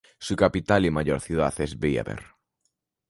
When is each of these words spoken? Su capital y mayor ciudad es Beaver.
Su 0.17 0.35
capital 0.35 0.83
y 0.87 0.89
mayor 0.89 1.21
ciudad 1.21 1.53
es 1.61 1.77
Beaver. 1.77 2.23